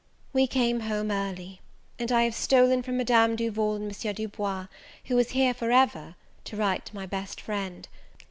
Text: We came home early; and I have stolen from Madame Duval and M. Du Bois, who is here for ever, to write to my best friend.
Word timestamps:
We 0.33 0.47
came 0.47 0.79
home 0.79 1.11
early; 1.11 1.61
and 1.99 2.11
I 2.11 2.23
have 2.23 2.33
stolen 2.33 2.81
from 2.81 2.97
Madame 2.97 3.35
Duval 3.35 3.75
and 3.75 3.95
M. 4.05 4.13
Du 4.15 4.27
Bois, 4.27 4.65
who 5.05 5.17
is 5.19 5.29
here 5.29 5.53
for 5.53 5.69
ever, 5.69 6.15
to 6.45 6.57
write 6.57 6.85
to 6.87 6.95
my 6.95 7.05
best 7.05 7.39
friend. 7.39 7.87